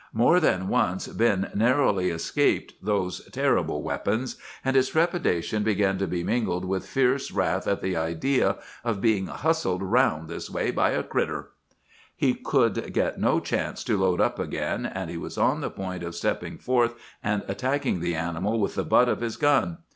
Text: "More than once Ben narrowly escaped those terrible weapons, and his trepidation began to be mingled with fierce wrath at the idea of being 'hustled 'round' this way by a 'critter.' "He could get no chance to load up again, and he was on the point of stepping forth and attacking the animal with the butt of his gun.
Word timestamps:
"More 0.13 0.39
than 0.39 0.67
once 0.67 1.07
Ben 1.09 1.51
narrowly 1.53 2.09
escaped 2.09 2.73
those 2.83 3.23
terrible 3.31 3.83
weapons, 3.83 4.35
and 4.65 4.75
his 4.75 4.89
trepidation 4.89 5.61
began 5.61 5.99
to 5.99 6.07
be 6.07 6.23
mingled 6.23 6.65
with 6.65 6.87
fierce 6.87 7.31
wrath 7.31 7.67
at 7.67 7.83
the 7.83 7.95
idea 7.95 8.57
of 8.83 8.99
being 8.99 9.27
'hustled 9.27 9.83
'round' 9.83 10.27
this 10.27 10.49
way 10.49 10.71
by 10.71 10.89
a 10.93 11.03
'critter.' 11.03 11.51
"He 12.15 12.33
could 12.33 12.91
get 12.93 13.19
no 13.21 13.39
chance 13.39 13.83
to 13.83 13.95
load 13.99 14.19
up 14.19 14.39
again, 14.39 14.87
and 14.87 15.11
he 15.11 15.17
was 15.17 15.37
on 15.37 15.61
the 15.61 15.69
point 15.69 16.01
of 16.01 16.15
stepping 16.15 16.57
forth 16.57 16.95
and 17.23 17.43
attacking 17.47 17.99
the 17.99 18.15
animal 18.15 18.59
with 18.59 18.73
the 18.73 18.83
butt 18.83 19.07
of 19.07 19.21
his 19.21 19.37
gun. 19.37 19.77